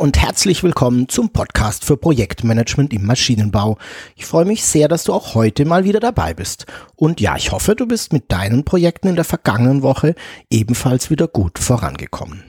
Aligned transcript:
Und 0.00 0.16
herzlich 0.16 0.62
willkommen 0.62 1.10
zum 1.10 1.28
Podcast 1.28 1.84
für 1.84 1.98
Projektmanagement 1.98 2.94
im 2.94 3.04
Maschinenbau. 3.04 3.76
Ich 4.16 4.24
freue 4.24 4.46
mich 4.46 4.64
sehr, 4.64 4.88
dass 4.88 5.04
du 5.04 5.12
auch 5.12 5.34
heute 5.34 5.66
mal 5.66 5.84
wieder 5.84 6.00
dabei 6.00 6.32
bist. 6.32 6.64
Und 6.96 7.20
ja, 7.20 7.36
ich 7.36 7.52
hoffe, 7.52 7.76
du 7.76 7.86
bist 7.86 8.10
mit 8.10 8.32
deinen 8.32 8.64
Projekten 8.64 9.08
in 9.08 9.16
der 9.16 9.26
vergangenen 9.26 9.82
Woche 9.82 10.14
ebenfalls 10.48 11.10
wieder 11.10 11.28
gut 11.28 11.58
vorangekommen. 11.58 12.44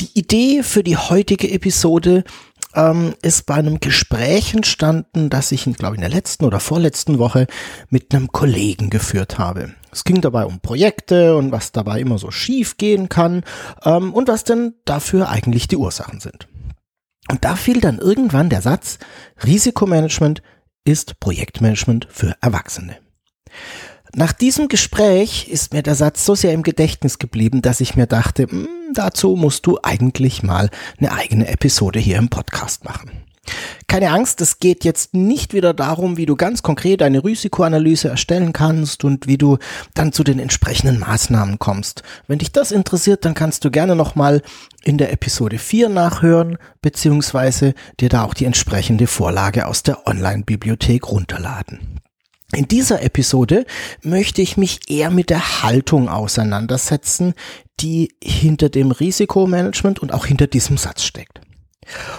Die 0.00 0.16
Idee 0.16 0.62
für 0.62 0.84
die 0.84 0.96
heutige 0.96 1.50
Episode 1.50 2.22
ähm, 2.74 3.14
ist 3.22 3.46
bei 3.46 3.54
einem 3.54 3.80
Gespräch 3.80 4.54
entstanden, 4.54 5.30
das 5.30 5.52
ich, 5.52 5.64
glaube 5.64 5.94
ich, 5.94 5.98
in 5.98 6.08
der 6.08 6.10
letzten 6.10 6.44
oder 6.44 6.60
vorletzten 6.60 7.18
Woche 7.18 7.46
mit 7.90 8.14
einem 8.14 8.32
Kollegen 8.32 8.90
geführt 8.90 9.38
habe. 9.38 9.74
Es 9.92 10.04
ging 10.04 10.20
dabei 10.20 10.44
um 10.44 10.60
Projekte 10.60 11.36
und 11.36 11.52
was 11.52 11.72
dabei 11.72 12.00
immer 12.00 12.18
so 12.18 12.30
schief 12.30 12.76
gehen 12.76 13.08
kann 13.08 13.44
ähm, 13.84 14.12
und 14.12 14.28
was 14.28 14.44
denn 14.44 14.74
dafür 14.84 15.28
eigentlich 15.28 15.68
die 15.68 15.76
Ursachen 15.76 16.20
sind. 16.20 16.48
Und 17.30 17.44
da 17.44 17.56
fiel 17.56 17.80
dann 17.80 17.98
irgendwann 17.98 18.50
der 18.50 18.60
Satz, 18.60 18.98
Risikomanagement 19.44 20.42
ist 20.84 21.20
Projektmanagement 21.20 22.06
für 22.10 22.34
Erwachsene. 22.40 22.98
Nach 24.16 24.32
diesem 24.32 24.68
Gespräch 24.68 25.48
ist 25.48 25.72
mir 25.72 25.82
der 25.82 25.96
Satz 25.96 26.24
so 26.24 26.36
sehr 26.36 26.52
im 26.52 26.62
Gedächtnis 26.62 27.18
geblieben, 27.18 27.62
dass 27.62 27.80
ich 27.80 27.96
mir 27.96 28.06
dachte, 28.06 28.44
hm, 28.44 28.68
dazu 28.94 29.34
musst 29.34 29.66
du 29.66 29.78
eigentlich 29.82 30.44
mal 30.44 30.70
eine 30.98 31.10
eigene 31.10 31.48
Episode 31.48 31.98
hier 31.98 32.18
im 32.18 32.28
Podcast 32.28 32.84
machen. 32.84 33.10
Keine 33.88 34.10
Angst, 34.10 34.40
es 34.40 34.60
geht 34.60 34.84
jetzt 34.84 35.14
nicht 35.14 35.52
wieder 35.52 35.74
darum, 35.74 36.16
wie 36.16 36.26
du 36.26 36.36
ganz 36.36 36.62
konkret 36.62 37.02
eine 37.02 37.24
Risikoanalyse 37.24 38.08
erstellen 38.08 38.52
kannst 38.52 39.04
und 39.04 39.26
wie 39.26 39.36
du 39.36 39.58
dann 39.94 40.12
zu 40.12 40.22
den 40.22 40.38
entsprechenden 40.38 41.00
Maßnahmen 41.00 41.58
kommst. 41.58 42.04
Wenn 42.28 42.38
dich 42.38 42.52
das 42.52 42.70
interessiert, 42.70 43.24
dann 43.24 43.34
kannst 43.34 43.64
du 43.64 43.70
gerne 43.72 43.96
nochmal 43.96 44.42
in 44.84 44.96
der 44.96 45.12
Episode 45.12 45.58
4 45.58 45.88
nachhören, 45.88 46.56
beziehungsweise 46.82 47.74
dir 47.98 48.08
da 48.08 48.22
auch 48.22 48.34
die 48.34 48.46
entsprechende 48.46 49.08
Vorlage 49.08 49.66
aus 49.66 49.82
der 49.82 50.06
Online-Bibliothek 50.06 51.10
runterladen. 51.10 52.00
In 52.54 52.68
dieser 52.68 53.02
Episode 53.02 53.66
möchte 54.02 54.40
ich 54.40 54.56
mich 54.56 54.80
eher 54.88 55.10
mit 55.10 55.30
der 55.30 55.62
Haltung 55.62 56.08
auseinandersetzen, 56.08 57.34
die 57.80 58.14
hinter 58.22 58.68
dem 58.68 58.90
Risikomanagement 58.90 59.98
und 59.98 60.12
auch 60.12 60.26
hinter 60.26 60.46
diesem 60.46 60.76
Satz 60.76 61.02
steckt. 61.02 61.40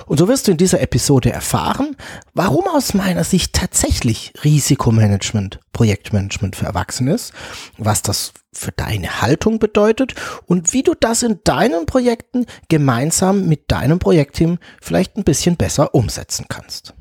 Und 0.06 0.20
so 0.20 0.28
wirst 0.28 0.48
du 0.48 0.52
in 0.52 0.58
dieser 0.58 0.82
Episode 0.82 1.32
erfahren, 1.32 1.96
warum 2.34 2.68
aus 2.68 2.94
meiner 2.94 3.24
Sicht 3.24 3.54
tatsächlich 3.54 4.34
Risikomanagement, 4.44 5.60
Projektmanagement 5.74 6.56
für 6.56 6.66
Erwachsene 6.66 7.14
ist, 7.14 7.34
was 7.78 8.02
das 8.04 8.34
für 8.54 8.72
deine 8.72 9.22
Haltung 9.22 9.58
bedeutet 9.60 10.14
und 10.46 10.74
wie 10.74 10.84
du 10.84 10.94
das 10.94 11.24
in 11.24 11.40
deinen 11.44 11.86
Projekten 11.86 12.46
gemeinsam 12.70 13.48
mit 13.48 13.72
deinem 13.72 14.00
Projektteam 14.00 14.60
vielleicht 14.82 15.18
ein 15.18 15.24
bisschen 15.24 15.58
besser 15.58 15.96
umsetzen 15.96 16.46
kannst. 16.48 16.94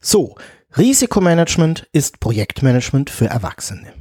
So, 0.00 0.36
Risikomanagement 0.78 1.88
ist 1.92 2.20
Projektmanagement 2.20 3.08
für 3.08 3.26
Erwachsene. 3.26 3.94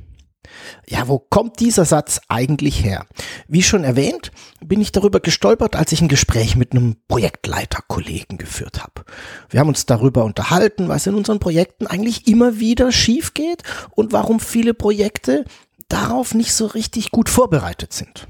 Ja, 0.87 1.07
wo 1.07 1.19
kommt 1.19 1.61
dieser 1.61 1.85
Satz 1.85 2.19
eigentlich 2.27 2.83
her? 2.83 3.05
Wie 3.47 3.63
schon 3.63 3.85
erwähnt, 3.85 4.31
bin 4.59 4.81
ich 4.81 4.91
darüber 4.91 5.21
gestolpert, 5.21 5.75
als 5.75 5.93
ich 5.93 6.01
ein 6.01 6.09
Gespräch 6.09 6.57
mit 6.57 6.71
einem 6.71 6.97
Projektleiterkollegen 7.07 8.37
geführt 8.37 8.83
habe. 8.83 9.05
Wir 9.49 9.61
haben 9.61 9.69
uns 9.69 9.85
darüber 9.85 10.25
unterhalten, 10.25 10.89
was 10.89 11.07
in 11.07 11.15
unseren 11.15 11.39
Projekten 11.39 11.87
eigentlich 11.87 12.27
immer 12.27 12.59
wieder 12.59 12.91
schief 12.91 13.33
geht 13.33 13.63
und 13.91 14.11
warum 14.11 14.41
viele 14.41 14.73
Projekte 14.73 15.45
darauf 15.87 16.33
nicht 16.33 16.53
so 16.53 16.65
richtig 16.65 17.11
gut 17.11 17.29
vorbereitet 17.29 17.93
sind. 17.93 18.27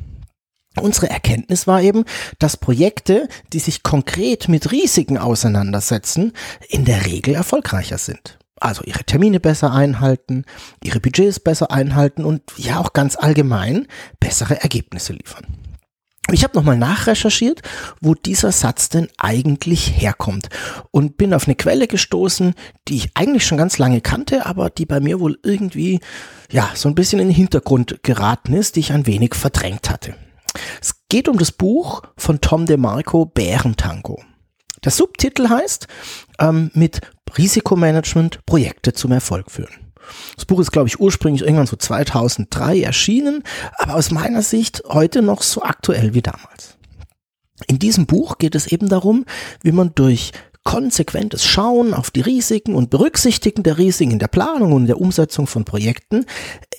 Unsere 0.79 1.09
Erkenntnis 1.09 1.67
war 1.67 1.81
eben, 1.81 2.03
dass 2.39 2.57
Projekte, 2.57 3.27
die 3.53 3.59
sich 3.59 3.83
konkret 3.83 4.47
mit 4.47 4.71
Risiken 4.71 5.17
auseinandersetzen, 5.17 6.33
in 6.69 6.85
der 6.85 7.05
Regel 7.05 7.35
erfolgreicher 7.35 7.97
sind. 7.97 8.37
Also 8.59 8.83
ihre 8.83 9.03
Termine 9.03 9.39
besser 9.39 9.73
einhalten, 9.73 10.45
ihre 10.81 10.99
Budgets 10.99 11.39
besser 11.39 11.71
einhalten 11.71 12.23
und 12.23 12.41
ja 12.57 12.79
auch 12.79 12.93
ganz 12.93 13.17
allgemein 13.17 13.87
bessere 14.19 14.61
Ergebnisse 14.61 15.13
liefern. 15.13 15.45
Ich 16.31 16.43
habe 16.43 16.55
nochmal 16.55 16.77
nachrecherchiert, 16.77 17.61
wo 18.01 18.15
dieser 18.15 18.51
Satz 18.51 18.89
denn 18.89 19.07
eigentlich 19.17 20.01
herkommt 20.01 20.49
und 20.89 21.17
bin 21.17 21.35
auf 21.35 21.45
eine 21.45 21.55
Quelle 21.55 21.87
gestoßen, 21.87 22.55
die 22.87 22.95
ich 22.95 23.09
eigentlich 23.13 23.45
schon 23.45 23.59
ganz 23.59 23.77
lange 23.77 24.01
kannte, 24.01 24.47
aber 24.47 24.71
die 24.71 24.87
bei 24.87 24.99
mir 24.99 25.19
wohl 25.19 25.37
irgendwie 25.43 25.99
ja 26.51 26.71
so 26.73 26.89
ein 26.89 26.95
bisschen 26.95 27.19
in 27.19 27.27
den 27.27 27.35
Hintergrund 27.35 27.99
geraten 28.01 28.53
ist, 28.53 28.75
die 28.75 28.79
ich 28.79 28.91
ein 28.91 29.05
wenig 29.05 29.35
verdrängt 29.35 29.91
hatte. 29.91 30.15
Es 30.81 30.95
geht 31.09 31.27
um 31.27 31.38
das 31.38 31.51
Buch 31.51 32.01
von 32.17 32.41
Tom 32.41 32.66
DeMarco 32.66 33.25
Bärentango. 33.25 34.23
Der 34.83 34.91
Subtitel 34.91 35.49
heißt 35.49 35.88
ähm, 36.39 36.71
mit 36.73 37.01
Risikomanagement 37.38 38.45
Projekte 38.45 38.93
zum 38.93 39.11
Erfolg 39.11 39.51
führen. 39.51 39.85
Das 40.35 40.45
Buch 40.45 40.59
ist, 40.59 40.71
glaube 40.71 40.88
ich, 40.88 40.99
ursprünglich 40.99 41.41
irgendwann 41.41 41.67
so 41.67 41.75
2003 41.75 42.81
erschienen, 42.81 43.43
aber 43.77 43.95
aus 43.95 44.11
meiner 44.11 44.43
Sicht 44.43 44.83
heute 44.88 45.21
noch 45.21 45.41
so 45.41 45.63
aktuell 45.63 46.13
wie 46.13 46.21
damals. 46.21 46.77
In 47.67 47.79
diesem 47.79 48.05
Buch 48.05 48.37
geht 48.37 48.53
es 48.53 48.67
eben 48.67 48.89
darum, 48.89 49.25
wie 49.63 49.72
man 49.72 49.95
durch 49.95 50.31
konsequentes 50.63 51.45
Schauen 51.45 51.93
auf 51.93 52.11
die 52.11 52.22
Risiken 52.22 52.75
und 52.75 52.89
Berücksichtigen 52.89 53.63
der 53.63 53.77
Risiken 53.77 54.11
in 54.11 54.19
der 54.19 54.27
Planung 54.27 54.73
und 54.73 54.87
der 54.87 54.99
Umsetzung 54.99 55.47
von 55.47 55.63
Projekten 55.63 56.25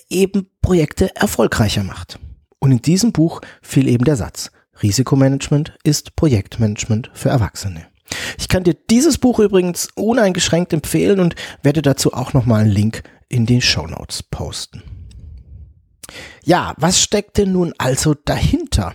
eben 0.09 0.49
Projekte 0.61 1.15
erfolgreicher 1.15 1.83
macht. 1.83 2.19
Und 2.59 2.71
in 2.71 2.81
diesem 2.81 3.11
Buch 3.11 3.41
fiel 3.61 3.87
eben 3.87 4.05
der 4.05 4.15
Satz, 4.15 4.51
Risikomanagement 4.81 5.77
ist 5.83 6.15
Projektmanagement 6.15 7.09
für 7.13 7.29
Erwachsene. 7.29 7.87
Ich 8.37 8.47
kann 8.47 8.63
dir 8.63 8.75
dieses 8.89 9.17
Buch 9.17 9.39
übrigens 9.39 9.89
uneingeschränkt 9.95 10.73
empfehlen 10.73 11.19
und 11.19 11.35
werde 11.61 11.81
dazu 11.81 12.13
auch 12.13 12.33
nochmal 12.33 12.61
einen 12.61 12.71
Link 12.71 13.03
in 13.29 13.45
den 13.45 13.61
Show 13.61 13.85
Notes 13.87 14.23
posten. 14.23 14.83
Ja, 16.45 16.73
was 16.77 17.01
steckt 17.01 17.37
denn 17.37 17.51
nun 17.51 17.73
also 17.77 18.13
dahinter? 18.13 18.93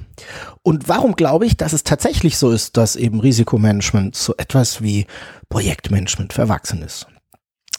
Und 0.63 0.89
warum 0.89 1.15
glaube 1.15 1.45
ich, 1.45 1.59
dass 1.59 1.75
es 1.75 1.85
tatsächlich 1.85 2.39
so 2.39 2.51
ist, 2.51 2.79
dass 2.79 2.97
eben 2.97 3.21
Risikomanagement 3.21 4.17
so 4.17 4.35
etwas 4.39 4.83
wie 4.83 5.07
Projektmanagement 5.51 6.33
für 6.33 6.43
Erwachsene 6.43 6.87
ist? 6.87 7.07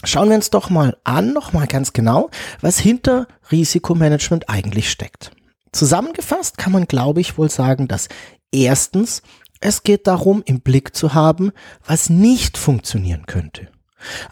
Schauen 0.04 0.30
wir 0.30 0.36
uns 0.36 0.50
doch 0.50 0.70
mal 0.70 0.98
an, 1.04 1.34
nochmal 1.34 1.66
ganz 1.66 1.94
genau, 1.94 2.30
was 2.62 2.78
hinter 2.78 3.28
Risikomanagement 3.52 4.50
eigentlich 4.50 4.92
steckt. 4.92 5.32
Zusammengefasst 5.74 6.58
kann 6.58 6.72
man, 6.72 6.86
glaube 6.86 7.20
ich, 7.20 7.38
wohl 7.38 7.50
sagen, 7.50 7.88
dass 7.88 8.08
erstens 8.52 9.22
es 9.60 9.84
geht 9.84 10.08
darum, 10.08 10.44
im 10.46 10.62
Blick 10.62 10.96
zu 10.96 11.14
haben, 11.14 11.52
was 11.86 12.10
nicht 12.10 12.58
funktionieren 12.58 13.26
könnte. 13.26 13.70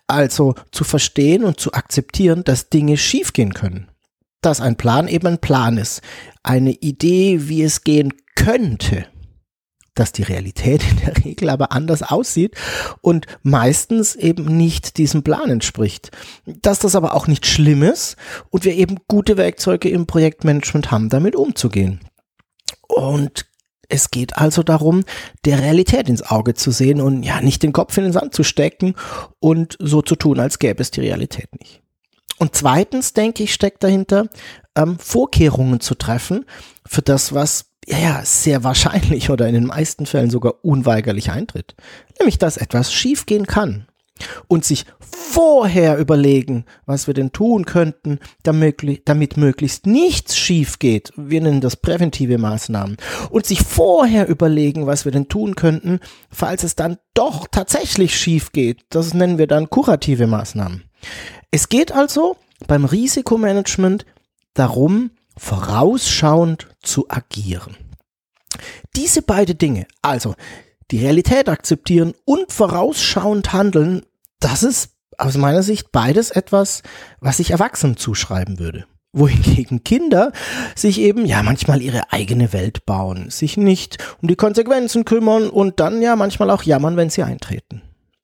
Also 0.05 0.55
zu 0.71 0.83
verstehen 0.83 1.45
und 1.45 1.59
zu 1.59 1.71
akzeptieren, 1.73 2.43
dass 2.43 2.69
Dinge 2.69 2.97
schiefgehen 2.97 3.53
können. 3.53 3.89
Dass 4.41 4.59
ein 4.59 4.75
Plan 4.75 5.07
eben 5.07 5.27
ein 5.27 5.39
Plan 5.39 5.77
ist. 5.77 6.01
Eine 6.43 6.71
Idee, 6.71 7.47
wie 7.47 7.63
es 7.63 7.83
gehen 7.83 8.13
könnte. 8.35 9.05
Dass 9.93 10.11
die 10.11 10.23
Realität 10.23 10.83
in 10.89 10.97
der 11.05 11.25
Regel 11.25 11.49
aber 11.49 11.71
anders 11.71 12.01
aussieht 12.01 12.55
und 13.01 13.25
meistens 13.43 14.15
eben 14.15 14.45
nicht 14.57 14.97
diesem 14.97 15.23
Plan 15.23 15.49
entspricht. 15.49 16.11
Dass 16.45 16.79
das 16.79 16.95
aber 16.95 17.13
auch 17.13 17.27
nicht 17.27 17.45
schlimm 17.45 17.83
ist 17.83 18.15
und 18.49 18.63
wir 18.63 18.73
eben 18.73 18.97
gute 19.07 19.38
Werkzeuge 19.38 19.89
im 19.89 20.07
Projektmanagement 20.07 20.91
haben, 20.91 21.09
damit 21.09 21.35
umzugehen. 21.35 21.99
Und 22.88 23.45
es 23.91 24.09
geht 24.09 24.38
also 24.38 24.63
darum, 24.63 25.03
der 25.45 25.59
Realität 25.59 26.07
ins 26.07 26.23
Auge 26.23 26.53
zu 26.53 26.71
sehen 26.71 27.01
und 27.01 27.23
ja, 27.23 27.41
nicht 27.41 27.61
den 27.61 27.73
Kopf 27.73 27.97
in 27.97 28.05
den 28.05 28.13
Sand 28.13 28.33
zu 28.33 28.44
stecken 28.44 28.95
und 29.39 29.77
so 29.79 30.01
zu 30.01 30.15
tun, 30.15 30.39
als 30.39 30.59
gäbe 30.59 30.81
es 30.81 30.91
die 30.91 31.01
Realität 31.01 31.49
nicht. 31.59 31.81
Und 32.39 32.55
zweitens, 32.55 33.13
denke 33.13 33.44
ich, 33.44 33.53
steckt 33.53 33.83
dahinter, 33.83 34.27
ähm, 34.75 34.97
Vorkehrungen 34.97 35.79
zu 35.79 35.95
treffen 35.95 36.45
für 36.87 37.01
das, 37.01 37.33
was 37.33 37.70
ja, 37.88 37.98
ja, 37.98 38.22
sehr 38.24 38.63
wahrscheinlich 38.63 39.30
oder 39.30 39.48
in 39.48 39.54
den 39.54 39.66
meisten 39.66 40.06
Fällen 40.06 40.30
sogar 40.30 40.63
unweigerlich 40.63 41.31
eintritt. 41.31 41.75
Nämlich, 42.19 42.38
dass 42.38 42.57
etwas 42.57 42.94
schiefgehen 42.94 43.48
kann. 43.48 43.88
und 44.48 44.66
sich 44.66 44.86
vorher 45.00 45.98
überlegen, 45.98 46.66
was 46.86 47.07
wir 47.07 47.13
denn 47.13 47.31
tun 47.31 47.66
könnten, 47.66 48.19
damit, 48.44 48.83
möglichst 49.38 49.86
nichts 49.86 50.38
schief 50.38 50.80
geht. 50.80 51.12
Wir 51.16 51.42
nennen 51.42 51.62
das 51.62 51.75
präventive 51.75 52.38
Maßnahmen. 52.38 52.98
Und 53.30 53.45
sich 53.45 53.62
vorher 53.62 54.28
überlegen, 54.28 54.86
was 54.88 55.06
wir 55.06 55.12
denn 55.12 55.28
tun 55.28 55.56
könnten, 55.56 56.00
falls 56.30 56.63
es 56.63 56.75
dann 56.75 56.98
doch 57.13 57.48
tatsächlich 57.50 58.16
schief 58.16 58.51
geht. 58.51 58.81
Das 58.89 59.13
nennen 59.13 59.38
wir 59.38 59.48
dann 59.48 59.69
kurative 59.69 60.28
Maßnahmen. 60.28 60.83
Es 61.50 61.69
geht 61.69 61.92
also 61.92 62.38
beim 62.68 62.86
Risikomanagement 62.86 64.06
darum, 64.54 65.12
vorausschauend 65.38 66.68
zu 66.81 67.10
agieren. 67.10 67.75
Diese 68.95 69.22
beiden 69.22 69.57
Dinge, 69.57 69.88
also 70.01 70.36
die 70.92 71.00
Realität 71.00 71.48
akzeptieren 71.48 72.13
und 72.25 72.51
vorausschauend 72.51 73.54
handeln, 73.54 74.04
das 74.39 74.63
ist 74.63 74.92
aus 75.18 75.38
meiner 75.38 75.63
Sicht 75.63 75.92
beides 75.92 76.31
etwas, 76.31 76.83
was 77.19 77.39
ich 77.39 77.51
Erwachsenen 77.51 77.98
zuschreiben 77.98 78.60
würde. 78.60 78.86
Wohingegen 79.13 79.83
Kinder 79.83 80.31
sich 80.75 81.00
eben 81.00 81.25
ja 81.25 81.44
manchmal 81.44 81.81
ihre 81.81 82.12
eigene 82.13 82.54
Welt 82.54 82.86
bauen, 82.86 83.30
sich 83.30 83.57
nicht 83.57 83.98
um 84.22 84.28
die 84.28 84.38
Konsequenzen 84.38 85.06
kümmern 85.06 85.50
und 85.50 85.80
dann 85.80 86.01
ja 86.01 86.16
manchmal 86.16 86.50
auch 86.50 86.63
jammern, 86.63 86.95
wenn 86.95 87.10
sie 87.10 87.24
eintreten. 87.24 87.81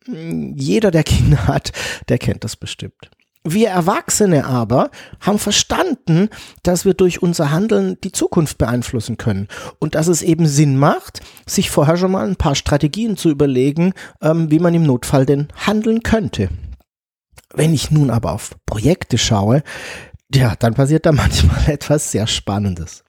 Jeder, 0.08 0.92
der 0.92 1.04
Kinder 1.04 1.48
hat, 1.48 1.74
der 2.08 2.18
kennt 2.18 2.46
das 2.46 2.56
bestimmt. 2.56 3.12
Wir 3.50 3.70
Erwachsene 3.70 4.46
aber 4.46 4.92
haben 5.22 5.40
verstanden, 5.40 6.30
dass 6.64 6.84
wir 6.84 6.94
durch 6.94 7.22
unser 7.22 7.52
Handeln 7.52 7.98
die 8.04 8.12
Zukunft 8.12 8.58
beeinflussen 8.58 9.18
können 9.18 9.48
und 9.80 9.96
dass 9.96 10.08
es 10.08 10.22
eben 10.22 10.48
Sinn 10.48 10.78
macht, 10.78 11.22
sich 11.46 11.70
vorher 11.70 11.96
schon 11.96 12.12
mal 12.12 12.28
ein 12.28 12.36
paar 12.36 12.56
Strategien 12.56 13.16
zu 13.16 13.30
überlegen, 13.30 13.94
ähm, 14.22 14.52
wie 14.52 14.60
man 14.60 14.74
im 14.74 14.84
Notfall 14.84 15.26
denn 15.26 15.48
handeln 15.66 16.04
könnte. 16.04 16.50
Wenn 17.54 17.74
ich 17.74 17.90
nun 17.90 18.10
aber 18.10 18.34
auf 18.34 18.52
Projekte 18.66 19.18
schaue, 19.18 19.64
ja, 20.34 20.56
dann 20.60 20.74
passiert 20.74 21.06
da 21.06 21.12
manchmal 21.14 21.70
etwas 21.70 22.12
sehr 22.12 22.28
Spannendes. 22.28 23.06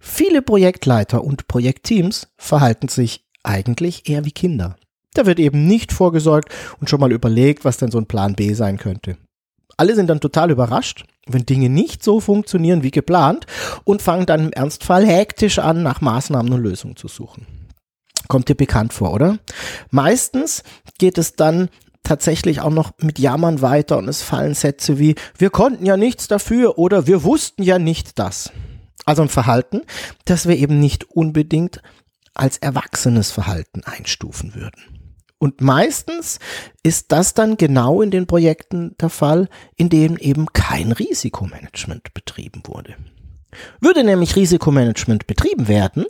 Viele 0.00 0.42
Projektleiter 0.42 1.22
und 1.22 1.46
Projektteams 1.46 2.28
verhalten 2.36 2.88
sich 2.88 3.24
eigentlich 3.44 4.08
eher 4.08 4.24
wie 4.24 4.32
Kinder. 4.32 4.74
Da 5.14 5.26
wird 5.26 5.38
eben 5.38 5.66
nicht 5.66 5.92
vorgesorgt 5.92 6.52
und 6.80 6.90
schon 6.90 7.00
mal 7.00 7.12
überlegt, 7.12 7.64
was 7.64 7.78
denn 7.78 7.92
so 7.92 7.98
ein 7.98 8.06
Plan 8.06 8.34
B 8.34 8.52
sein 8.52 8.78
könnte. 8.78 9.16
Alle 9.76 9.94
sind 9.94 10.08
dann 10.08 10.20
total 10.20 10.50
überrascht, 10.50 11.04
wenn 11.26 11.44
Dinge 11.44 11.68
nicht 11.68 12.02
so 12.02 12.20
funktionieren 12.20 12.82
wie 12.82 12.90
geplant 12.90 13.46
und 13.84 14.02
fangen 14.02 14.26
dann 14.26 14.46
im 14.46 14.52
Ernstfall 14.52 15.06
hektisch 15.06 15.58
an, 15.58 15.82
nach 15.82 16.00
Maßnahmen 16.00 16.52
und 16.52 16.62
Lösungen 16.62 16.96
zu 16.96 17.08
suchen. 17.08 17.46
Kommt 18.28 18.48
dir 18.48 18.54
bekannt 18.54 18.92
vor, 18.92 19.12
oder? 19.12 19.38
Meistens 19.90 20.62
geht 20.98 21.18
es 21.18 21.36
dann 21.36 21.68
tatsächlich 22.02 22.60
auch 22.60 22.70
noch 22.70 22.92
mit 23.00 23.18
Jammern 23.18 23.60
weiter 23.62 23.98
und 23.98 24.08
es 24.08 24.22
fallen 24.22 24.54
Sätze 24.54 24.98
wie 24.98 25.16
wir 25.36 25.50
konnten 25.50 25.84
ja 25.84 25.96
nichts 25.96 26.28
dafür 26.28 26.78
oder 26.78 27.06
wir 27.06 27.24
wussten 27.24 27.62
ja 27.62 27.78
nicht 27.78 28.18
das. 28.18 28.52
Also 29.04 29.22
ein 29.22 29.28
Verhalten, 29.28 29.82
das 30.24 30.48
wir 30.48 30.56
eben 30.56 30.80
nicht 30.80 31.10
unbedingt 31.10 31.82
als 32.34 32.58
erwachsenes 32.58 33.30
Verhalten 33.30 33.82
einstufen 33.84 34.54
würden. 34.54 34.95
Und 35.38 35.60
meistens 35.60 36.38
ist 36.82 37.12
das 37.12 37.34
dann 37.34 37.56
genau 37.56 38.00
in 38.00 38.10
den 38.10 38.26
Projekten 38.26 38.96
der 39.00 39.10
Fall, 39.10 39.48
in 39.76 39.88
denen 39.90 40.16
eben 40.16 40.46
kein 40.46 40.92
Risikomanagement 40.92 42.14
betrieben 42.14 42.62
wurde. 42.66 42.94
Würde 43.80 44.04
nämlich 44.04 44.36
Risikomanagement 44.36 45.26
betrieben 45.26 45.68
werden, 45.68 46.06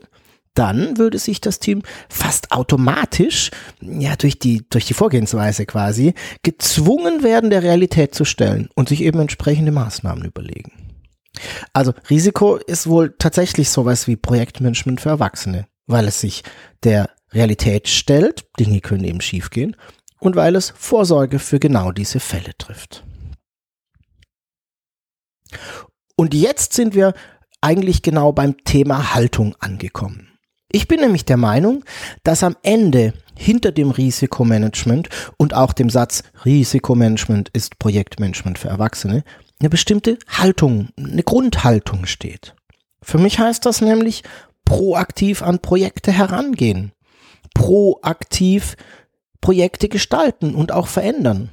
dann 0.55 0.97
würde 0.97 1.19
sich 1.19 1.41
das 1.41 1.59
Team 1.59 1.83
fast 2.09 2.51
automatisch, 2.51 3.51
ja, 3.81 4.17
durch 4.17 4.39
die, 4.39 4.65
durch 4.71 4.87
die 4.87 4.95
Vorgehensweise 4.95 5.67
quasi, 5.67 6.15
gezwungen 6.43 7.23
werden, 7.23 7.51
der 7.51 7.63
Realität 7.63 8.15
zu 8.15 8.25
stellen 8.25 8.69
und 8.75 8.89
sich 8.89 9.03
eben 9.03 9.21
entsprechende 9.21 9.73
Maßnahmen 9.73 10.25
überlegen. 10.25 10.73
Also 11.75 11.93
Risiko 12.09 12.57
ist 12.57 12.87
wohl 12.87 13.15
tatsächlich 13.19 13.69
sowas 13.69 14.07
wie 14.07 14.17
Projektmanagement 14.17 15.03
für 15.03 15.11
Erwachsene, 15.11 15.67
weil 15.87 16.09
es 16.09 16.21
sich 16.21 16.43
der 16.83 17.11
Realität 17.37 17.89
stellt, 17.89 18.47
Dinge 18.59 18.81
können 18.81 19.05
eben 19.05 19.21
schiefgehen, 19.21 19.77
und 20.19 20.35
weil 20.35 20.57
es 20.57 20.73
Vorsorge 20.77 21.39
für 21.39 21.61
genau 21.61 21.93
diese 21.93 22.21
Fälle 22.21 22.57
trifft. 22.59 23.05
Und 26.17 26.35
jetzt 26.35 26.73
sind 26.73 26.95
wir 26.95 27.15
eigentlich 27.61 28.03
genau 28.03 28.33
beim 28.33 28.57
Thema 28.65 29.15
Haltung 29.15 29.55
angekommen. 29.61 30.29
Ich 30.73 30.89
bin 30.89 31.01
nämlich 31.01 31.25
der 31.25 31.37
Meinung, 31.37 31.85
dass 32.25 32.43
am 32.43 32.57
Ende 32.63 33.13
hinter 33.37 33.71
dem 33.71 33.91
Risikomanagement 33.91 35.09
und 35.37 35.55
auch 35.55 35.73
dem 35.73 35.91
Satz 35.91 36.23
Risikomanagement 36.45 37.51
ist 37.51 37.79
Projektmanagement 37.79 38.59
für 38.59 38.69
Erwachsene 38.69 39.23
eine 39.61 39.71
bestimmte 39.71 40.19
Haltung, 40.29 40.89
eine 40.99 41.23
Grundhaltung 41.23 42.07
steht. 42.07 42.55
Für 43.01 43.19
mich 43.19 43.39
heißt 43.39 43.65
das 43.65 43.81
nämlich 43.81 44.23
proaktiv 44.65 45.43
an 45.43 45.61
Projekte 45.61 46.13
herangehen 46.13 46.93
proaktiv 47.57 48.77
Projekte 49.41 49.89
gestalten 49.89 50.55
und 50.55 50.73
auch 50.73 50.89
verändern. 50.89 51.49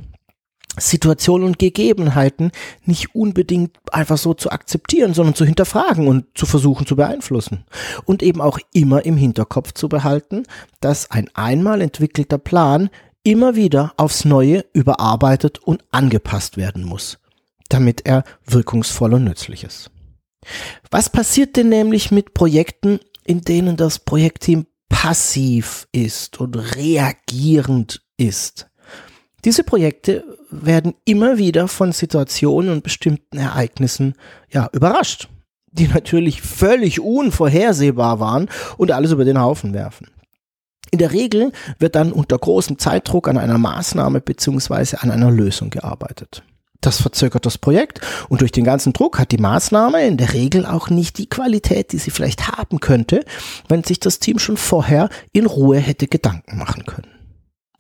Situationen 0.78 1.46
und 1.46 1.60
Gegebenheiten 1.60 2.52
nicht 2.84 3.14
unbedingt 3.14 3.78
einfach 3.92 4.18
so 4.18 4.34
zu 4.34 4.50
akzeptieren, 4.50 5.14
sondern 5.14 5.36
zu 5.36 5.46
hinterfragen 5.46 6.08
und 6.08 6.26
zu 6.36 6.46
versuchen 6.46 6.88
zu 6.88 6.96
beeinflussen. 6.96 7.66
Und 8.06 8.24
eben 8.24 8.42
auch 8.42 8.60
immer 8.74 9.06
im 9.06 9.16
Hinterkopf 9.16 9.74
zu 9.74 9.88
behalten, 9.88 10.44
dass 10.82 11.12
ein 11.12 11.30
einmal 11.36 11.80
entwickelter 11.82 12.40
Plan 12.40 12.90
immer 13.24 13.56
wieder 13.56 13.94
aufs 13.98 14.26
Neue 14.26 14.66
überarbeitet 14.74 15.60
und 15.60 15.84
angepasst 15.92 16.58
werden 16.58 16.84
muss, 16.84 17.20
damit 17.70 18.06
er 18.06 18.24
wirkungsvoll 18.46 19.14
und 19.14 19.24
nützlich 19.26 19.64
ist. 19.64 19.92
Was 20.90 21.10
passiert 21.10 21.56
denn 21.56 21.70
nämlich 21.70 22.12
mit 22.12 22.34
Projekten, 22.34 23.00
in 23.24 23.42
denen 23.42 23.78
das 23.78 24.00
Projektteam 24.00 24.66
passiv 24.94 25.88
ist 25.92 26.40
und 26.40 26.56
reagierend 26.76 28.04
ist. 28.16 28.70
Diese 29.44 29.64
Projekte 29.64 30.24
werden 30.52 30.94
immer 31.04 31.40
wieder 31.40 31.68
von 31.68 31.92
Situationen 31.92 32.72
und 32.72 32.84
bestimmten 32.84 33.38
Ereignissen 33.38 34.14
ja 34.52 34.70
überrascht, 34.72 35.30
die 35.72 35.88
natürlich 35.88 36.44
völlig 36.44 37.00
unvorhersehbar 37.00 38.20
waren 38.20 38.48
und 38.78 38.92
alles 38.92 39.12
über 39.12 39.26
den 39.26 39.42
Haufen 39.42 39.74
werfen. 39.74 40.08
In 40.92 41.00
der 41.00 41.12
Regel 41.12 41.52
wird 41.80 41.96
dann 41.96 42.12
unter 42.12 42.38
großem 42.38 42.78
Zeitdruck 42.78 43.28
an 43.28 43.40
einer 43.40 43.58
Maßnahme 43.58 44.22
bzw. 44.22 44.98
an 44.98 45.10
einer 45.10 45.32
Lösung 45.32 45.72
gearbeitet. 45.72 46.44
Das 46.84 47.02
verzögert 47.02 47.46
das 47.46 47.58
Projekt 47.58 48.02
und 48.28 48.42
durch 48.42 48.52
den 48.52 48.66
ganzen 48.66 48.92
Druck 48.92 49.18
hat 49.18 49.32
die 49.32 49.38
Maßnahme 49.38 50.06
in 50.06 50.18
der 50.18 50.34
Regel 50.34 50.66
auch 50.66 50.90
nicht 50.90 51.18
die 51.18 51.30
Qualität, 51.30 51.94
die 51.94 51.98
sie 51.98 52.12
vielleicht 52.12 52.50
haben 52.50 52.82
könnte, 52.82 53.24
wenn 53.70 53.86
sich 53.86 54.02
das 54.02 54.20
Team 54.20 54.38
schon 54.38 54.58
vorher 54.58 55.08
in 55.32 55.46
Ruhe 55.46 55.78
hätte 55.78 56.08
Gedanken 56.08 56.58
machen 56.58 56.86
können. 56.86 57.08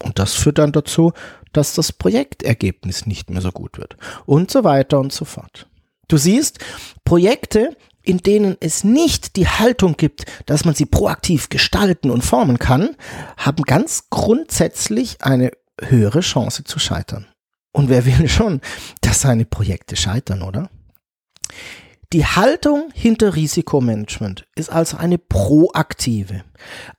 Und 0.01 0.19
das 0.19 0.35
führt 0.35 0.57
dann 0.57 0.71
dazu, 0.71 1.11
dass 1.51 1.73
das 1.73 1.91
Projektergebnis 1.91 3.05
nicht 3.05 3.29
mehr 3.29 3.41
so 3.41 3.51
gut 3.51 3.77
wird 3.77 3.97
und 4.25 4.49
so 4.49 4.63
weiter 4.63 4.99
und 4.99 5.11
so 5.11 5.25
fort. 5.25 5.67
Du 6.07 6.15
siehst, 6.15 6.59
Projekte, 7.03 7.75
in 8.03 8.19
denen 8.19 8.55
es 8.61 8.85
nicht 8.85 9.35
die 9.35 9.49
Haltung 9.49 9.97
gibt, 9.97 10.23
dass 10.45 10.63
man 10.63 10.75
sie 10.75 10.85
proaktiv 10.85 11.49
gestalten 11.49 12.09
und 12.09 12.23
formen 12.23 12.57
kann, 12.57 12.95
haben 13.35 13.63
ganz 13.63 14.05
grundsätzlich 14.09 15.21
eine 15.21 15.51
höhere 15.81 16.21
Chance 16.21 16.63
zu 16.63 16.79
scheitern. 16.79 17.27
Und 17.73 17.89
wer 17.89 18.05
will 18.05 18.29
schon, 18.29 18.61
dass 19.01 19.21
seine 19.21 19.45
Projekte 19.45 19.97
scheitern, 19.97 20.41
oder? 20.43 20.69
Die 22.13 22.25
Haltung 22.25 22.91
hinter 22.93 23.35
Risikomanagement 23.35 24.45
ist 24.55 24.69
also 24.69 24.97
eine 24.97 25.17
proaktive. 25.17 26.43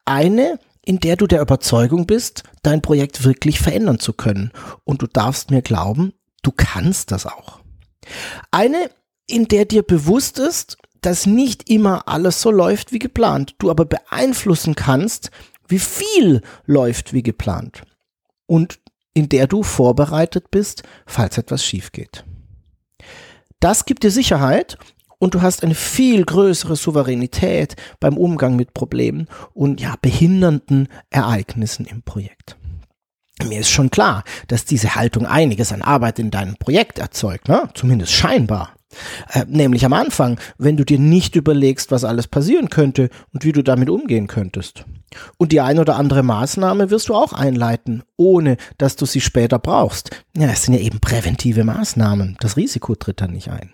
Eine, 0.04 0.58
in 0.84 0.98
der 0.98 1.16
du 1.16 1.28
der 1.28 1.40
Überzeugung 1.40 2.06
bist, 2.06 2.42
dein 2.62 2.82
Projekt 2.82 3.22
wirklich 3.24 3.60
verändern 3.60 4.00
zu 4.00 4.12
können. 4.12 4.50
Und 4.82 5.02
du 5.02 5.06
darfst 5.06 5.52
mir 5.52 5.62
glauben, 5.62 6.12
du 6.42 6.50
kannst 6.50 7.12
das 7.12 7.26
auch. 7.26 7.60
Eine, 8.50 8.90
in 9.28 9.46
der 9.46 9.66
dir 9.66 9.84
bewusst 9.84 10.40
ist, 10.40 10.76
dass 11.00 11.26
nicht 11.26 11.70
immer 11.70 12.08
alles 12.08 12.40
so 12.40 12.50
läuft 12.50 12.92
wie 12.92 12.98
geplant, 12.98 13.54
du 13.58 13.70
aber 13.70 13.84
beeinflussen 13.84 14.74
kannst, 14.74 15.30
wie 15.68 15.78
viel 15.78 16.42
läuft 16.66 17.12
wie 17.12 17.22
geplant. 17.22 17.82
Und 18.46 18.80
in 19.14 19.28
der 19.28 19.46
du 19.46 19.62
vorbereitet 19.62 20.50
bist, 20.50 20.82
falls 21.06 21.38
etwas 21.38 21.64
schief 21.64 21.92
geht. 21.92 22.24
Das 23.60 23.86
gibt 23.86 24.02
dir 24.02 24.10
Sicherheit 24.10 24.76
und 25.18 25.34
du 25.34 25.40
hast 25.40 25.62
eine 25.62 25.74
viel 25.74 26.24
größere 26.24 26.76
Souveränität 26.76 27.76
beim 28.00 28.18
Umgang 28.18 28.56
mit 28.56 28.74
Problemen 28.74 29.28
und 29.54 29.80
ja, 29.80 29.94
behindernden 30.02 30.88
Ereignissen 31.08 31.86
im 31.86 32.02
Projekt. 32.02 32.56
Mir 33.42 33.60
ist 33.60 33.70
schon 33.70 33.90
klar, 33.90 34.22
dass 34.48 34.64
diese 34.64 34.94
Haltung 34.94 35.26
einiges 35.26 35.72
an 35.72 35.82
Arbeit 35.82 36.18
in 36.18 36.30
deinem 36.30 36.56
Projekt 36.56 36.98
erzeugt, 36.98 37.48
ne? 37.48 37.68
zumindest 37.74 38.12
scheinbar. 38.12 38.73
Äh, 39.32 39.44
nämlich 39.48 39.84
am 39.84 39.92
Anfang, 39.92 40.38
wenn 40.58 40.76
du 40.76 40.84
dir 40.84 40.98
nicht 40.98 41.36
überlegst, 41.36 41.90
was 41.90 42.04
alles 42.04 42.26
passieren 42.26 42.70
könnte 42.70 43.10
und 43.32 43.44
wie 43.44 43.52
du 43.52 43.62
damit 43.62 43.90
umgehen 43.90 44.26
könntest. 44.26 44.84
Und 45.38 45.52
die 45.52 45.60
ein 45.60 45.78
oder 45.78 45.96
andere 45.96 46.22
Maßnahme 46.22 46.90
wirst 46.90 47.08
du 47.08 47.14
auch 47.14 47.32
einleiten, 47.32 48.02
ohne 48.16 48.56
dass 48.78 48.96
du 48.96 49.06
sie 49.06 49.20
später 49.20 49.58
brauchst. 49.58 50.10
Ja, 50.36 50.48
es 50.48 50.64
sind 50.64 50.74
ja 50.74 50.80
eben 50.80 51.00
präventive 51.00 51.64
Maßnahmen. 51.64 52.36
Das 52.40 52.56
Risiko 52.56 52.94
tritt 52.94 53.20
dann 53.20 53.32
nicht 53.32 53.48
ein. 53.48 53.72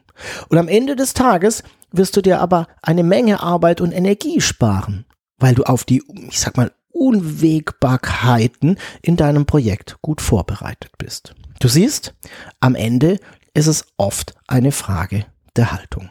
Und 0.49 0.59
am 0.59 0.69
Ende 0.69 0.97
des 0.97 1.15
Tages 1.15 1.63
wirst 1.93 2.17
du 2.17 2.21
dir 2.21 2.41
aber 2.41 2.67
eine 2.83 3.03
Menge 3.03 3.43
Arbeit 3.43 3.81
und 3.81 3.93
Energie 3.93 4.41
sparen, 4.41 5.07
weil 5.39 5.55
du 5.55 5.65
auf 5.65 5.85
die, 5.85 6.03
ich 6.29 6.41
sag 6.41 6.57
mal, 6.57 6.73
Unwägbarkeiten 6.93 8.77
in 9.01 9.17
deinem 9.17 9.47
Projekt 9.47 9.97
gut 10.03 10.21
vorbereitet 10.21 10.93
bist. 10.99 11.35
Du 11.61 11.69
siehst, 11.69 12.15
am 12.61 12.75
Ende 12.75 13.19
ist 13.55 13.67
es 13.67 13.85
oft 13.97 14.35
eine 14.47 14.73
Frage 14.73 15.27
der 15.57 15.73
Haltung. 15.73 16.11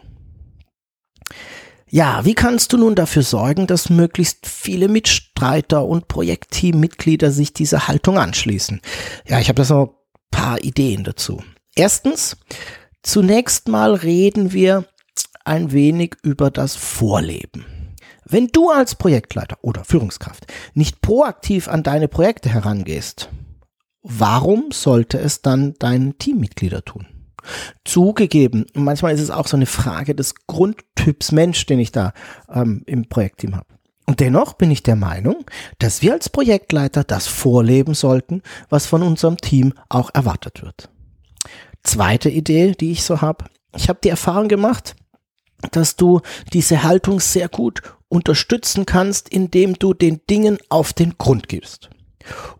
Ja, 1.91 2.24
wie 2.24 2.36
kannst 2.36 2.72
du 2.72 2.77
nun 2.77 2.93
dafür 2.93 3.24
sorgen, 3.24 3.65
dass 3.65 3.89
möglichst 3.89 4.46
viele 4.46 4.88
Mitstreiter 4.88 5.86
und 5.86 6.08
Projektteammitglieder 6.08 7.31
sich 7.31 7.53
dieser 7.53 7.88
Haltung 7.88 8.19
anschließen? 8.19 8.79
Ja, 9.27 9.39
ich 9.39 9.50
habe 9.50 9.58
da 9.58 9.63
so 9.63 9.81
ein 9.81 9.89
paar 10.29 10.63
Ideen 10.63 11.03
dazu. 11.03 11.41
Erstens, 11.75 12.38
zunächst 13.01 13.67
mal 13.69 13.96
reden 13.96 14.53
wir 14.53 14.86
ein 15.46 15.72
wenig 15.72 16.15
über 16.22 16.51
das 16.51 16.75
Vorleben. 16.75 17.65
Wenn 18.24 18.48
du 18.48 18.69
als 18.69 18.93
Projektleiter 18.93 19.58
oder 19.63 19.84
Führungskraft 19.84 20.46
nicht 20.75 21.01
proaktiv 21.01 21.67
an 21.67 21.81
deine 21.81 22.08
Projekte 22.08 22.50
herangehst, 22.50 23.29
warum 24.03 24.72
sollte 24.72 25.17
es 25.17 25.41
dann 25.41 25.74
dein 25.79 26.19
Teammitglieder 26.19 26.86
tun? 26.86 27.08
Zugegeben, 27.86 28.65
manchmal 28.74 29.13
ist 29.13 29.22
es 29.22 29.31
auch 29.31 29.48
so 29.48 29.58
eine 29.58 29.65
Frage 29.65 30.15
des 30.15 30.36
Grundtyps 30.48 31.31
Mensch, 31.31 31.65
den 31.65 31.79
ich 31.79 31.91
da 31.91 32.13
ähm, 32.53 32.84
im 32.86 33.08
Projektteam 33.08 33.55
habe. 33.55 33.67
Und 34.05 34.19
dennoch 34.19 34.53
bin 34.53 34.72
ich 34.72 34.81
der 34.81 34.96
Meinung, 34.96 35.46
dass 35.77 36.01
wir 36.01 36.13
als 36.13 36.29
Projektleiter 36.29 37.03
das 37.03 37.27
vorleben 37.27 37.93
sollten, 37.93 38.41
was 38.67 38.88
von 38.88 39.03
unserem 39.03 39.38
Team 39.38 39.74
auch 39.88 40.10
erwartet 40.13 40.63
wird. 40.63 40.89
Zweite 41.84 42.29
Idee, 42.29 42.72
die 42.72 42.91
ich 42.91 43.03
so 43.03 43.22
habe. 43.22 43.46
Ich 43.75 43.88
habe 43.88 44.00
die 44.03 44.10
Erfahrung 44.10 44.48
gemacht, 44.48 44.96
dass 45.72 45.96
du 45.96 46.22
diese 46.53 46.84
Haltung 46.84 47.19
sehr 47.19 47.50
gut 47.50 47.84
unterstützen 48.08 48.86
kannst, 48.86 49.29
indem 49.29 49.75
du 49.77 49.93
den 49.93 50.22
Dingen 50.27 50.58
auf 50.69 50.93
den 50.93 51.17
Grund 51.17 51.48
gehst. 51.48 51.89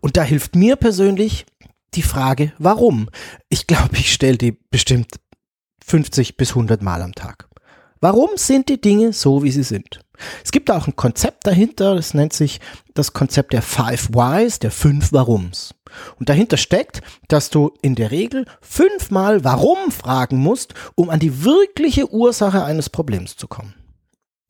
Und 0.00 0.16
da 0.16 0.22
hilft 0.22 0.54
mir 0.54 0.76
persönlich 0.76 1.46
die 1.94 2.02
Frage, 2.02 2.52
warum? 2.58 3.08
Ich 3.48 3.66
glaube, 3.66 3.96
ich 3.96 4.12
stelle 4.12 4.38
die 4.38 4.52
bestimmt 4.70 5.16
50 5.84 6.36
bis 6.36 6.50
100 6.50 6.82
Mal 6.82 7.02
am 7.02 7.14
Tag. 7.14 7.48
Warum 8.00 8.30
sind 8.36 8.68
die 8.68 8.80
Dinge 8.80 9.12
so, 9.12 9.42
wie 9.42 9.50
sie 9.50 9.62
sind? 9.62 10.00
Es 10.44 10.52
gibt 10.52 10.70
auch 10.70 10.86
ein 10.86 10.96
Konzept 10.96 11.46
dahinter, 11.46 11.94
das 11.94 12.14
nennt 12.14 12.32
sich 12.32 12.60
das 12.94 13.12
Konzept 13.12 13.52
der 13.52 13.62
Five 13.62 14.10
Whys, 14.10 14.58
der 14.58 14.70
fünf 14.70 15.12
Warums. 15.12 15.74
Und 16.18 16.28
dahinter 16.28 16.56
steckt, 16.56 17.00
dass 17.28 17.50
du 17.50 17.72
in 17.82 17.94
der 17.94 18.10
Regel 18.10 18.46
fünfmal 18.60 19.44
Warum 19.44 19.90
fragen 19.90 20.38
musst, 20.38 20.74
um 20.94 21.10
an 21.10 21.18
die 21.18 21.44
wirkliche 21.44 22.10
Ursache 22.12 22.64
eines 22.64 22.88
Problems 22.88 23.36
zu 23.36 23.48
kommen. 23.48 23.74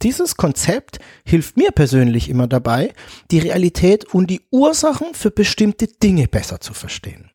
Dieses 0.03 0.37
Konzept 0.37 0.99
hilft 1.25 1.57
mir 1.57 1.73
persönlich 1.73 2.29
immer 2.29 2.47
dabei, 2.47 2.95
die 3.31 3.39
Realität 3.39 4.07
und 4.15 4.31
die 4.31 4.41
Ursachen 4.51 5.13
für 5.13 5.31
bestimmte 5.31 5.89
Dinge 5.89 6.27
besser 6.27 6.61
zu 6.61 6.73
verstehen. 6.73 7.30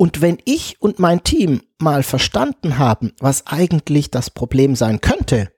Und 0.00 0.22
wenn 0.22 0.38
ich 0.46 0.80
und 0.80 0.98
mein 0.98 1.24
Team 1.24 1.60
mal 1.78 2.02
verstanden 2.02 2.78
haben, 2.78 3.12
was 3.20 3.46
eigentlich 3.46 4.10
das 4.10 4.30
Problem 4.30 4.74
sein 4.74 5.02
könnte, 5.02 5.52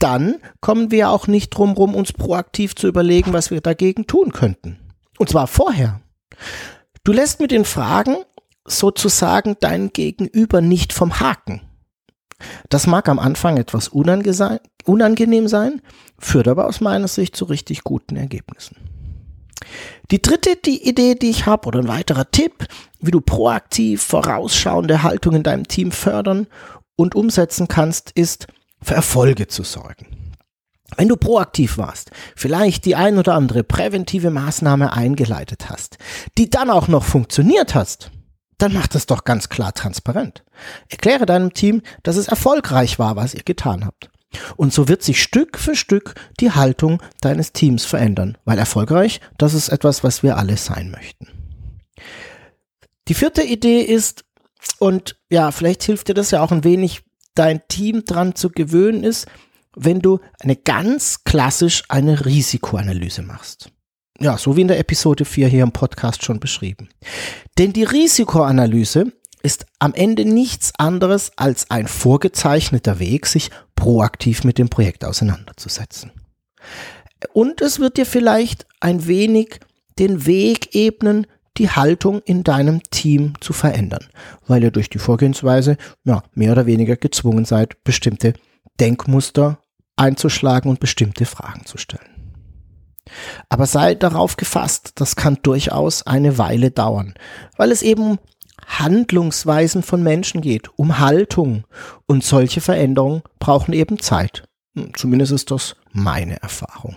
dann 0.00 0.38
kommen 0.60 0.90
wir 0.90 1.10
auch 1.10 1.28
nicht 1.28 1.50
drum 1.50 1.74
rum, 1.74 1.94
uns 1.94 2.12
proaktiv 2.12 2.74
zu 2.74 2.88
überlegen, 2.88 3.32
was 3.32 3.52
wir 3.52 3.60
dagegen 3.60 4.08
tun 4.08 4.32
könnten. 4.32 4.80
Und 5.16 5.28
zwar 5.28 5.46
vorher. 5.46 6.00
Du 7.04 7.12
lässt 7.12 7.38
mit 7.38 7.52
den 7.52 7.64
Fragen 7.64 8.16
sozusagen 8.64 9.56
dein 9.60 9.92
Gegenüber 9.92 10.60
nicht 10.60 10.92
vom 10.92 11.20
Haken. 11.20 11.60
Das 12.68 12.88
mag 12.88 13.08
am 13.08 13.20
Anfang 13.20 13.58
etwas 13.58 13.86
unangenehm 13.86 15.46
sein, 15.46 15.82
führt 16.18 16.48
aber 16.48 16.66
aus 16.66 16.80
meiner 16.80 17.06
Sicht 17.06 17.36
zu 17.36 17.44
richtig 17.44 17.84
guten 17.84 18.16
Ergebnissen. 18.16 18.91
Die 20.10 20.20
dritte 20.20 20.56
die 20.56 20.88
Idee, 20.88 21.14
die 21.14 21.30
ich 21.30 21.46
habe, 21.46 21.68
oder 21.68 21.80
ein 21.80 21.88
weiterer 21.88 22.30
Tipp, 22.30 22.66
wie 23.00 23.10
du 23.10 23.20
proaktiv 23.20 24.02
vorausschauende 24.02 25.02
Haltung 25.02 25.34
in 25.34 25.42
deinem 25.42 25.66
Team 25.68 25.92
fördern 25.92 26.46
und 26.96 27.14
umsetzen 27.14 27.68
kannst, 27.68 28.10
ist, 28.12 28.46
für 28.82 28.94
Erfolge 28.94 29.46
zu 29.46 29.62
sorgen. 29.62 30.06
Wenn 30.96 31.08
du 31.08 31.16
proaktiv 31.16 31.78
warst, 31.78 32.10
vielleicht 32.36 32.84
die 32.84 32.96
ein 32.96 33.18
oder 33.18 33.34
andere 33.34 33.64
präventive 33.64 34.30
Maßnahme 34.30 34.92
eingeleitet 34.92 35.70
hast, 35.70 35.98
die 36.36 36.50
dann 36.50 36.68
auch 36.68 36.88
noch 36.88 37.04
funktioniert 37.04 37.74
hast, 37.74 38.10
dann 38.58 38.74
mach 38.74 38.86
das 38.86 39.06
doch 39.06 39.24
ganz 39.24 39.48
klar 39.48 39.72
transparent. 39.72 40.44
Erkläre 40.88 41.26
deinem 41.26 41.54
Team, 41.54 41.82
dass 42.02 42.16
es 42.16 42.28
erfolgreich 42.28 42.98
war, 42.98 43.16
was 43.16 43.34
ihr 43.34 43.42
getan 43.42 43.86
habt. 43.86 44.10
Und 44.56 44.72
so 44.72 44.88
wird 44.88 45.02
sich 45.02 45.22
Stück 45.22 45.58
für 45.58 45.76
Stück 45.76 46.14
die 46.40 46.52
Haltung 46.52 47.02
deines 47.20 47.52
Teams 47.52 47.84
verändern, 47.84 48.38
weil 48.44 48.58
erfolgreich, 48.58 49.20
das 49.38 49.54
ist 49.54 49.68
etwas, 49.68 50.04
was 50.04 50.22
wir 50.22 50.36
alle 50.36 50.56
sein 50.56 50.90
möchten. 50.90 51.28
Die 53.08 53.14
vierte 53.14 53.42
Idee 53.42 53.80
ist, 53.80 54.24
und 54.78 55.16
ja, 55.30 55.50
vielleicht 55.50 55.82
hilft 55.82 56.08
dir 56.08 56.14
das 56.14 56.30
ja 56.30 56.42
auch 56.42 56.52
ein 56.52 56.64
wenig, 56.64 57.02
dein 57.34 57.66
Team 57.68 58.04
dran 58.04 58.34
zu 58.34 58.50
gewöhnen 58.50 59.04
ist, 59.04 59.26
wenn 59.74 60.00
du 60.00 60.20
eine 60.40 60.56
ganz 60.56 61.24
klassisch 61.24 61.82
eine 61.88 62.26
Risikoanalyse 62.26 63.22
machst. 63.22 63.70
Ja, 64.20 64.38
so 64.38 64.56
wie 64.56 64.60
in 64.60 64.68
der 64.68 64.78
Episode 64.78 65.24
4 65.24 65.48
hier 65.48 65.62
im 65.62 65.72
Podcast 65.72 66.24
schon 66.24 66.38
beschrieben. 66.38 66.90
Denn 67.58 67.72
die 67.72 67.84
Risikoanalyse 67.84 69.12
ist 69.42 69.66
am 69.78 69.94
Ende 69.94 70.24
nichts 70.24 70.72
anderes 70.78 71.32
als 71.36 71.70
ein 71.70 71.88
vorgezeichneter 71.88 72.98
Weg, 72.98 73.26
sich 73.26 73.50
proaktiv 73.74 74.44
mit 74.44 74.58
dem 74.58 74.68
Projekt 74.68 75.04
auseinanderzusetzen. 75.04 76.12
Und 77.32 77.60
es 77.60 77.78
wird 77.78 77.96
dir 77.96 78.06
vielleicht 78.06 78.66
ein 78.80 79.06
wenig 79.06 79.60
den 79.98 80.26
Weg 80.26 80.74
ebnen, 80.74 81.26
die 81.58 81.70
Haltung 81.70 82.20
in 82.22 82.44
deinem 82.44 82.82
Team 82.90 83.34
zu 83.40 83.52
verändern, 83.52 84.06
weil 84.46 84.62
ihr 84.62 84.70
durch 84.70 84.88
die 84.88 84.98
Vorgehensweise 84.98 85.76
ja, 86.04 86.22
mehr 86.34 86.52
oder 86.52 86.66
weniger 86.66 86.96
gezwungen 86.96 87.44
seid, 87.44 87.84
bestimmte 87.84 88.34
Denkmuster 88.80 89.58
einzuschlagen 89.96 90.70
und 90.70 90.80
bestimmte 90.80 91.26
Fragen 91.26 91.66
zu 91.66 91.76
stellen. 91.76 92.08
Aber 93.48 93.66
sei 93.66 93.94
darauf 93.94 94.36
gefasst, 94.36 94.92
das 94.94 95.16
kann 95.16 95.38
durchaus 95.42 96.06
eine 96.06 96.38
Weile 96.38 96.70
dauern, 96.70 97.14
weil 97.56 97.70
es 97.70 97.82
eben 97.82 98.18
Handlungsweisen 98.66 99.82
von 99.82 100.02
Menschen 100.02 100.40
geht, 100.40 100.68
um 100.76 100.98
Haltung 100.98 101.64
und 102.06 102.24
solche 102.24 102.60
Veränderungen 102.60 103.22
brauchen 103.38 103.72
eben 103.72 103.98
Zeit. 103.98 104.44
Hm, 104.76 104.92
zumindest 104.94 105.32
ist 105.32 105.50
das 105.50 105.76
meine 105.92 106.40
Erfahrung. 106.42 106.96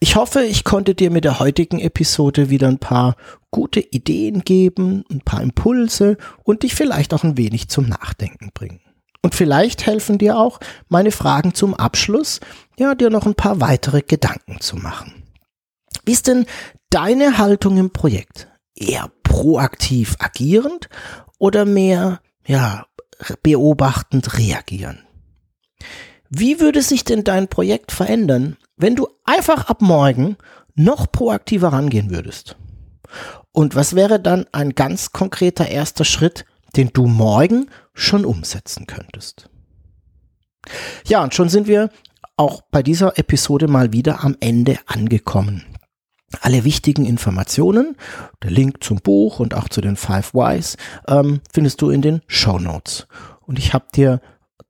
Ich 0.00 0.16
hoffe, 0.16 0.42
ich 0.42 0.64
konnte 0.64 0.94
dir 0.94 1.10
mit 1.10 1.24
der 1.24 1.38
heutigen 1.38 1.80
Episode 1.80 2.50
wieder 2.50 2.68
ein 2.68 2.78
paar 2.78 3.16
gute 3.50 3.80
Ideen 3.80 4.42
geben, 4.42 5.04
ein 5.10 5.22
paar 5.22 5.40
Impulse 5.40 6.18
und 6.44 6.62
dich 6.62 6.74
vielleicht 6.74 7.14
auch 7.14 7.24
ein 7.24 7.38
wenig 7.38 7.68
zum 7.68 7.88
Nachdenken 7.88 8.50
bringen. 8.52 8.80
Und 9.22 9.34
vielleicht 9.34 9.86
helfen 9.86 10.18
dir 10.18 10.38
auch 10.38 10.60
meine 10.88 11.10
Fragen 11.10 11.54
zum 11.54 11.74
Abschluss, 11.74 12.40
ja, 12.78 12.94
dir 12.94 13.10
noch 13.10 13.26
ein 13.26 13.34
paar 13.34 13.60
weitere 13.60 14.02
Gedanken 14.02 14.60
zu 14.60 14.76
machen. 14.76 15.24
Wie 16.04 16.12
ist 16.12 16.28
denn 16.28 16.46
deine 16.90 17.38
Haltung 17.38 17.78
im 17.78 17.90
Projekt? 17.90 18.48
Eher 18.76 19.10
proaktiv 19.24 20.16
agierend 20.20 20.88
oder 21.38 21.64
mehr, 21.64 22.20
ja, 22.46 22.86
beobachtend 23.42 24.38
reagieren? 24.38 25.00
Wie 26.28 26.60
würde 26.60 26.82
sich 26.82 27.04
denn 27.04 27.24
dein 27.24 27.48
Projekt 27.48 27.90
verändern, 27.90 28.56
wenn 28.76 28.94
du 28.94 29.08
einfach 29.24 29.68
ab 29.68 29.82
morgen 29.82 30.36
noch 30.74 31.10
proaktiver 31.10 31.68
rangehen 31.68 32.10
würdest? 32.10 32.56
Und 33.52 33.74
was 33.74 33.96
wäre 33.96 34.20
dann 34.20 34.46
ein 34.52 34.74
ganz 34.74 35.12
konkreter 35.12 35.68
erster 35.68 36.04
Schritt, 36.04 36.44
den 36.76 36.90
du 36.92 37.06
morgen 37.06 37.70
schon 37.94 38.24
umsetzen 38.24 38.86
könntest. 38.86 39.48
Ja, 41.06 41.22
und 41.22 41.34
schon 41.34 41.48
sind 41.48 41.66
wir 41.66 41.90
auch 42.36 42.60
bei 42.70 42.82
dieser 42.82 43.18
Episode 43.18 43.68
mal 43.68 43.92
wieder 43.92 44.22
am 44.22 44.36
Ende 44.40 44.78
angekommen. 44.86 45.64
Alle 46.40 46.64
wichtigen 46.64 47.06
Informationen, 47.06 47.96
der 48.42 48.50
Link 48.50 48.82
zum 48.82 48.98
Buch 48.98 49.38
und 49.38 49.54
auch 49.54 49.68
zu 49.68 49.80
den 49.80 49.96
Five 49.96 50.34
Whys 50.34 50.76
ähm, 51.08 51.40
findest 51.52 51.80
du 51.82 51.90
in 51.90 52.02
den 52.02 52.20
Show 52.26 52.58
Notes. 52.58 53.06
Und 53.42 53.58
ich 53.58 53.72
habe 53.72 53.86
dir 53.94 54.20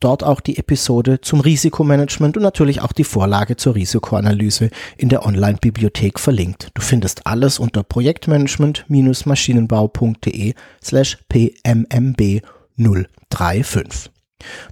dort 0.01 0.23
auch 0.23 0.41
die 0.41 0.59
Episode 0.59 1.23
zum 1.23 1.41
Risikomanagement 1.41 2.37
und 2.37 2.43
natürlich 2.43 2.83
auch 2.83 2.93
die 2.93 3.05
Vorlage 3.05 3.57
zur 3.57 3.75
Risikoanalyse 3.75 4.69
in 4.99 5.09
der 5.09 5.25
Online-Bibliothek 5.25 6.21
verlinkt. 6.21 6.69
Du 6.75 6.83
findest 6.83 7.27
alles 7.27 7.59
unter 7.59 7.83
projektmanagement-maschinenbau.de 7.83 10.53
slash 10.83 11.17
pmmb 11.29 12.43
035. 12.77 14.11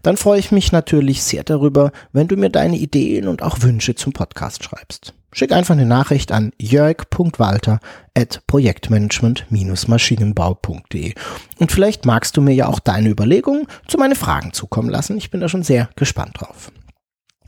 Dann 0.02 0.18
freue 0.18 0.38
ich 0.38 0.52
mich 0.52 0.72
natürlich 0.72 1.22
sehr 1.22 1.42
darüber, 1.42 1.90
wenn 2.12 2.28
du 2.28 2.36
mir 2.36 2.50
deine 2.50 2.76
Ideen 2.76 3.28
und 3.28 3.40
auch 3.42 3.62
Wünsche 3.62 3.94
zum 3.94 4.12
Podcast 4.12 4.62
schreibst. 4.62 5.14
Schick 5.34 5.52
einfach 5.52 5.74
eine 5.74 5.84
Nachricht 5.84 6.32
an 6.32 6.52
jörg.walter 6.58 7.80
at 8.16 8.40
projektmanagement-maschinenbau.de 8.46 11.14
und 11.58 11.72
vielleicht 11.72 12.06
magst 12.06 12.36
du 12.36 12.40
mir 12.40 12.54
ja 12.54 12.68
auch 12.68 12.78
deine 12.78 13.10
Überlegungen 13.10 13.66
zu 13.88 13.98
meinen 13.98 14.14
Fragen 14.14 14.52
zukommen 14.52 14.88
lassen. 14.88 15.18
Ich 15.18 15.32
bin 15.32 15.40
da 15.40 15.48
schon 15.48 15.64
sehr 15.64 15.90
gespannt 15.96 16.40
drauf. 16.40 16.70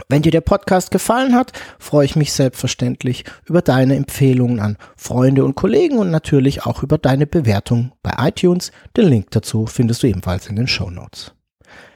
Wenn 0.09 0.23
dir 0.23 0.33
der 0.33 0.41
Podcast 0.41 0.91
gefallen 0.91 1.35
hat, 1.35 1.53
freue 1.79 2.05
ich 2.05 2.17
mich 2.17 2.33
selbstverständlich 2.33 3.25
über 3.47 3.63
deine 3.63 3.97
Empfehlungen 3.97 4.61
an 4.61 4.77
Freunde 4.97 5.45
und 5.45 5.55
Kollegen 5.55 5.99
und 5.99 6.11
natürlich 6.11 6.67
auch 6.67 6.83
über 6.83 6.99
deine 6.99 7.27
Bewertung 7.27 7.93
bei 8.03 8.13
iTunes. 8.19 8.73
Den 8.97 9.07
Link 9.07 9.31
dazu 9.31 9.67
findest 9.67 10.03
du 10.03 10.09
ebenfalls 10.09 10.49
in 10.49 10.57
den 10.57 10.69
Show 10.69 10.91
Notes. 10.91 11.33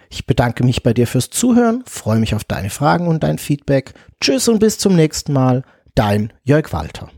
Ich 0.09 0.27
bedanke 0.27 0.65
mich 0.65 0.83
bei 0.83 0.93
dir 0.93 1.07
fürs 1.07 1.31
Zuhören, 1.31 1.85
freue 1.87 2.19
mich 2.19 2.35
auf 2.35 2.43
deine 2.45 2.71
Fragen 2.71 3.07
und 3.07 3.23
dein 3.23 3.39
Feedback. 3.39 3.95
Tschüss 4.21 4.49
und 4.49 4.59
bis 4.59 4.79
zum 4.79 4.97
nächsten 4.97 5.33
Mal. 5.33 5.63
Dein 6.01 6.33
Jörg 6.45 6.73
Walter. 6.73 7.11